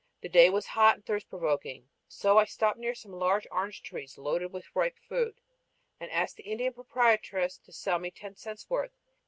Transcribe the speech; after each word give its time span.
The 0.21 0.29
day 0.29 0.49
was 0.49 0.65
hot 0.65 0.95
and 0.95 1.05
thirst 1.05 1.29
provoking, 1.29 1.87
so 2.07 2.39
I 2.39 2.45
stopped 2.45 2.79
near 2.79 2.95
some 2.95 3.11
large 3.13 3.45
orange 3.51 3.83
trees 3.83 4.17
loaded 4.17 4.51
with 4.51 4.75
ripe 4.75 4.97
fruit 4.97 5.37
and 5.99 6.09
asked 6.09 6.37
the 6.37 6.43
Indian 6.51 6.73
proprietress 6.73 7.59
to 7.59 7.71
sell 7.71 7.99
me 7.99 8.09
ten 8.09 8.35
cents' 8.35 8.67
worth. 8.67 8.93